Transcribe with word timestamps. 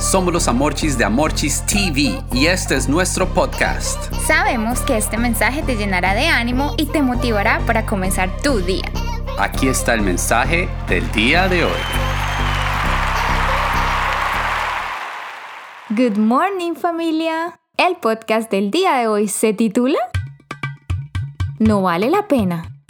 Somos 0.00 0.32
los 0.32 0.48
Amorchis 0.48 0.96
de 0.96 1.04
Amorchis 1.04 1.62
TV 1.66 2.18
y 2.32 2.46
este 2.46 2.74
es 2.74 2.88
nuestro 2.88 3.28
podcast. 3.28 4.10
Sabemos 4.26 4.80
que 4.80 4.96
este 4.96 5.18
mensaje 5.18 5.62
te 5.62 5.76
llenará 5.76 6.14
de 6.14 6.26
ánimo 6.26 6.74
y 6.78 6.86
te 6.86 7.02
motivará 7.02 7.60
para 7.66 7.84
comenzar 7.84 8.34
tu 8.42 8.60
día. 8.60 8.90
Aquí 9.38 9.68
está 9.68 9.92
el 9.92 10.00
mensaje 10.00 10.70
del 10.88 11.08
día 11.12 11.48
de 11.48 11.64
hoy. 11.64 11.80
Good 15.90 16.16
morning 16.16 16.74
familia. 16.76 17.60
El 17.76 17.96
podcast 17.96 18.50
del 18.50 18.70
día 18.70 18.94
de 18.94 19.06
hoy 19.06 19.28
se 19.28 19.52
titula 19.52 19.98
No 21.58 21.82
vale 21.82 22.08
la 22.08 22.26
pena. 22.26 22.82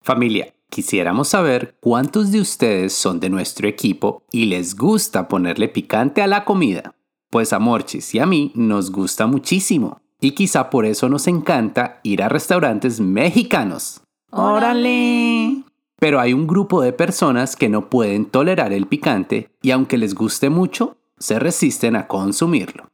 Familia, 0.00 0.54
quisiéramos 0.76 1.28
saber 1.28 1.74
cuántos 1.80 2.32
de 2.32 2.38
ustedes 2.38 2.92
son 2.92 3.18
de 3.18 3.30
nuestro 3.30 3.66
equipo 3.66 4.24
y 4.30 4.44
les 4.44 4.76
gusta 4.76 5.26
ponerle 5.26 5.68
picante 5.68 6.20
a 6.20 6.26
la 6.26 6.44
comida. 6.44 6.94
Pues 7.30 7.54
a 7.54 7.58
Morchis 7.58 8.14
y 8.14 8.18
a 8.18 8.26
mí 8.26 8.52
nos 8.54 8.92
gusta 8.92 9.26
muchísimo 9.26 10.02
y 10.20 10.32
quizá 10.32 10.68
por 10.68 10.84
eso 10.84 11.08
nos 11.08 11.28
encanta 11.28 11.98
ir 12.02 12.22
a 12.22 12.28
restaurantes 12.28 13.00
mexicanos. 13.00 14.02
¡Órale! 14.30 15.62
Pero 15.98 16.20
hay 16.20 16.34
un 16.34 16.46
grupo 16.46 16.82
de 16.82 16.92
personas 16.92 17.56
que 17.56 17.70
no 17.70 17.88
pueden 17.88 18.26
tolerar 18.26 18.74
el 18.74 18.86
picante 18.86 19.48
y 19.62 19.70
aunque 19.70 19.96
les 19.96 20.14
guste 20.14 20.50
mucho, 20.50 20.98
se 21.16 21.38
resisten 21.38 21.96
a 21.96 22.06
consumirlo. 22.06 22.88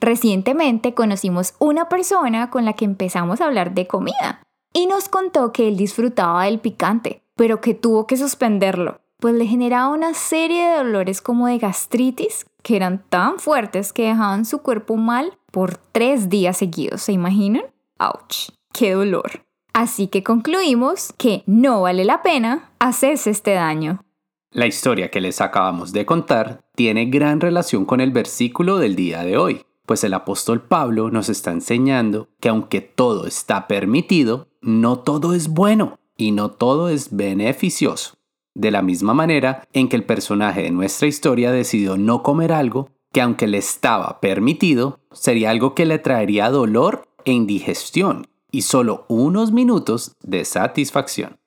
Recientemente 0.00 0.92
conocimos 0.92 1.54
una 1.60 1.88
persona 1.88 2.50
con 2.50 2.64
la 2.64 2.72
que 2.72 2.84
empezamos 2.84 3.40
a 3.40 3.44
hablar 3.44 3.74
de 3.74 3.86
comida 3.86 4.42
y 4.72 4.86
nos 4.86 5.08
contó 5.08 5.52
que 5.52 5.68
él 5.68 5.76
disfrutaba 5.76 6.44
del 6.44 6.58
picante, 6.58 7.21
pero 7.42 7.60
que 7.60 7.74
tuvo 7.74 8.06
que 8.06 8.16
suspenderlo, 8.16 9.00
pues 9.18 9.34
le 9.34 9.46
generaba 9.46 9.88
una 9.88 10.14
serie 10.14 10.64
de 10.64 10.76
dolores 10.76 11.20
como 11.20 11.48
de 11.48 11.58
gastritis 11.58 12.46
que 12.62 12.76
eran 12.76 13.02
tan 13.08 13.40
fuertes 13.40 13.92
que 13.92 14.06
dejaban 14.06 14.44
su 14.44 14.58
cuerpo 14.58 14.94
mal 14.94 15.36
por 15.50 15.76
tres 15.76 16.28
días 16.28 16.58
seguidos, 16.58 17.02
¿se 17.02 17.10
imaginan? 17.10 17.64
¡Auch! 17.98 18.52
¡Qué 18.72 18.92
dolor! 18.92 19.44
Así 19.72 20.06
que 20.06 20.22
concluimos 20.22 21.12
que 21.18 21.42
no 21.46 21.82
vale 21.82 22.04
la 22.04 22.22
pena 22.22 22.70
hacerse 22.78 23.30
este 23.30 23.54
daño. 23.54 24.04
La 24.52 24.68
historia 24.68 25.10
que 25.10 25.20
les 25.20 25.40
acabamos 25.40 25.92
de 25.92 26.06
contar 26.06 26.60
tiene 26.76 27.06
gran 27.06 27.40
relación 27.40 27.86
con 27.86 28.00
el 28.00 28.12
versículo 28.12 28.78
del 28.78 28.94
día 28.94 29.24
de 29.24 29.36
hoy, 29.36 29.64
pues 29.84 30.04
el 30.04 30.14
apóstol 30.14 30.62
Pablo 30.62 31.10
nos 31.10 31.28
está 31.28 31.50
enseñando 31.50 32.28
que 32.38 32.50
aunque 32.50 32.82
todo 32.82 33.26
está 33.26 33.66
permitido, 33.66 34.46
no 34.60 35.00
todo 35.00 35.34
es 35.34 35.48
bueno 35.48 35.98
y 36.22 36.30
no 36.30 36.50
todo 36.50 36.88
es 36.88 37.14
beneficioso. 37.16 38.14
De 38.54 38.70
la 38.70 38.82
misma 38.82 39.14
manera 39.14 39.66
en 39.72 39.88
que 39.88 39.96
el 39.96 40.04
personaje 40.04 40.62
de 40.62 40.70
nuestra 40.70 41.08
historia 41.08 41.50
decidió 41.50 41.96
no 41.96 42.22
comer 42.22 42.52
algo 42.52 42.90
que 43.12 43.20
aunque 43.20 43.46
le 43.46 43.58
estaba 43.58 44.20
permitido, 44.20 45.00
sería 45.10 45.50
algo 45.50 45.74
que 45.74 45.84
le 45.84 45.98
traería 45.98 46.50
dolor 46.50 47.08
e 47.24 47.32
indigestión 47.32 48.28
y 48.50 48.62
solo 48.62 49.04
unos 49.08 49.52
minutos 49.52 50.16
de 50.22 50.44
satisfacción. 50.44 51.38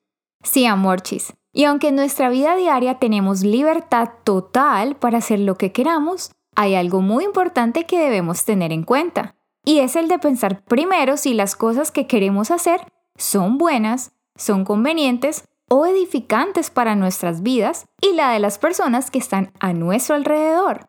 Sí, 0.44 0.66
amorchis. 0.66 1.34
Y 1.54 1.64
aunque 1.64 1.88
en 1.88 1.96
nuestra 1.96 2.30
vida 2.30 2.56
diaria 2.56 3.00
tenemos 3.00 3.44
libertad 3.44 4.10
total 4.24 4.96
para 4.96 5.20
hacer 5.20 5.40
lo 5.40 5.56
que 5.56 5.72
queramos, 5.72 6.32
hay 6.56 6.76
algo 6.76 7.02
muy 7.02 7.24
importante 7.24 7.86
que 7.86 7.98
debemos 7.98 8.44
tener 8.44 8.72
en 8.72 8.84
cuenta. 8.84 9.36
Y 9.64 9.80
es 9.80 9.96
el 9.96 10.08
de 10.08 10.20
pensar 10.20 10.64
primero 10.66 11.18
si 11.18 11.34
las 11.34 11.56
cosas 11.56 11.92
que 11.92 12.08
queremos 12.08 12.52
hacer 12.52 12.82
son 13.18 13.58
buenas, 13.58 14.12
son 14.36 14.66
convenientes 14.66 15.46
o 15.70 15.86
edificantes 15.86 16.70
para 16.70 16.96
nuestras 16.96 17.42
vidas 17.42 17.86
y 18.02 18.14
la 18.14 18.32
de 18.32 18.40
las 18.40 18.58
personas 18.58 19.10
que 19.12 19.20
están 19.20 19.52
a 19.60 19.74
nuestro 19.74 20.16
alrededor. 20.16 20.88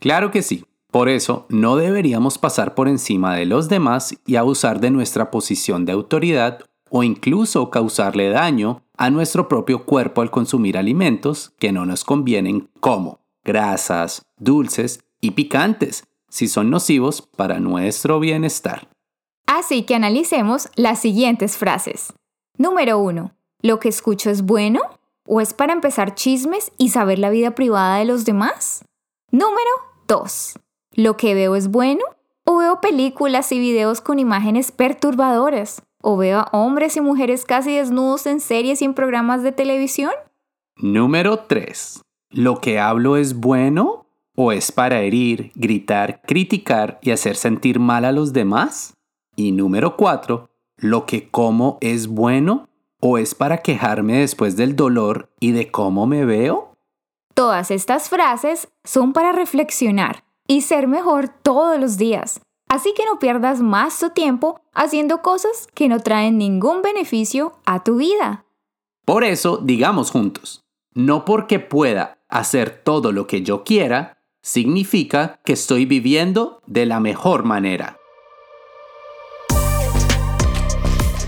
Claro 0.00 0.30
que 0.30 0.42
sí. 0.42 0.64
Por 0.90 1.08
eso, 1.08 1.46
no 1.50 1.76
deberíamos 1.76 2.38
pasar 2.38 2.74
por 2.74 2.88
encima 2.88 3.36
de 3.36 3.44
los 3.44 3.68
demás 3.68 4.16
y 4.24 4.36
abusar 4.36 4.80
de 4.80 4.90
nuestra 4.90 5.30
posición 5.30 5.84
de 5.84 5.92
autoridad 5.92 6.60
o 6.90 7.02
incluso 7.02 7.70
causarle 7.70 8.30
daño 8.30 8.82
a 8.96 9.10
nuestro 9.10 9.48
propio 9.48 9.84
cuerpo 9.84 10.22
al 10.22 10.30
consumir 10.30 10.78
alimentos 10.78 11.52
que 11.58 11.72
no 11.72 11.84
nos 11.84 12.04
convienen 12.04 12.70
como 12.80 13.20
grasas, 13.44 14.22
dulces 14.38 15.00
y 15.20 15.32
picantes, 15.32 16.04
si 16.28 16.48
son 16.48 16.70
nocivos 16.70 17.22
para 17.22 17.60
nuestro 17.60 18.18
bienestar. 18.18 18.88
Así 19.46 19.82
que 19.82 19.94
analicemos 19.94 20.68
las 20.76 21.00
siguientes 21.00 21.56
frases. 21.56 22.12
Número 22.58 22.98
1. 22.98 23.32
¿Lo 23.60 23.78
que 23.80 23.90
escucho 23.90 24.30
es 24.30 24.42
bueno? 24.42 24.80
¿O 25.26 25.42
es 25.42 25.52
para 25.52 25.74
empezar 25.74 26.14
chismes 26.14 26.72
y 26.78 26.88
saber 26.88 27.18
la 27.18 27.28
vida 27.28 27.54
privada 27.54 27.98
de 27.98 28.06
los 28.06 28.24
demás? 28.24 28.82
Número 29.30 29.70
2. 30.08 30.58
¿Lo 30.94 31.18
que 31.18 31.34
veo 31.34 31.54
es 31.54 31.68
bueno? 31.68 32.02
¿O 32.44 32.56
veo 32.58 32.80
películas 32.80 33.52
y 33.52 33.58
videos 33.58 34.00
con 34.00 34.18
imágenes 34.18 34.72
perturbadoras? 34.72 35.82
¿O 36.00 36.16
veo 36.16 36.38
a 36.38 36.48
hombres 36.52 36.96
y 36.96 37.02
mujeres 37.02 37.44
casi 37.44 37.74
desnudos 37.74 38.24
en 38.24 38.40
series 38.40 38.80
y 38.80 38.86
en 38.86 38.94
programas 38.94 39.42
de 39.42 39.52
televisión? 39.52 40.12
Número 40.76 41.40
3. 41.40 42.02
¿Lo 42.30 42.60
que 42.62 42.78
hablo 42.78 43.18
es 43.18 43.38
bueno? 43.38 44.06
¿O 44.34 44.52
es 44.52 44.72
para 44.72 45.00
herir, 45.00 45.52
gritar, 45.56 46.22
criticar 46.22 46.98
y 47.02 47.10
hacer 47.10 47.36
sentir 47.36 47.80
mal 47.80 48.06
a 48.06 48.12
los 48.12 48.32
demás? 48.32 48.94
Y 49.34 49.52
número 49.52 49.96
4. 49.96 50.48
¿Lo 50.78 51.06
que 51.06 51.30
como 51.30 51.78
es 51.80 52.06
bueno? 52.06 52.68
¿O 53.00 53.18
es 53.18 53.34
para 53.34 53.58
quejarme 53.58 54.18
después 54.18 54.56
del 54.56 54.76
dolor 54.76 55.30
y 55.40 55.52
de 55.52 55.70
cómo 55.70 56.06
me 56.06 56.24
veo? 56.24 56.72
Todas 57.34 57.70
estas 57.70 58.08
frases 58.08 58.68
son 58.84 59.12
para 59.12 59.32
reflexionar 59.32 60.24
y 60.46 60.62
ser 60.62 60.86
mejor 60.86 61.28
todos 61.28 61.78
los 61.78 61.96
días. 61.96 62.40
Así 62.68 62.92
que 62.94 63.04
no 63.04 63.18
pierdas 63.18 63.60
más 63.60 63.98
tu 63.98 64.10
tiempo 64.10 64.60
haciendo 64.74 65.22
cosas 65.22 65.68
que 65.74 65.88
no 65.88 66.00
traen 66.00 66.36
ningún 66.36 66.82
beneficio 66.82 67.52
a 67.64 67.84
tu 67.84 67.96
vida. 67.96 68.44
Por 69.04 69.24
eso, 69.24 69.58
digamos 69.58 70.10
juntos, 70.10 70.64
no 70.92 71.24
porque 71.24 71.60
pueda 71.60 72.18
hacer 72.28 72.82
todo 72.82 73.12
lo 73.12 73.26
que 73.26 73.42
yo 73.42 73.64
quiera, 73.64 74.18
significa 74.42 75.40
que 75.44 75.52
estoy 75.52 75.86
viviendo 75.86 76.60
de 76.66 76.86
la 76.86 77.00
mejor 77.00 77.44
manera. 77.44 77.95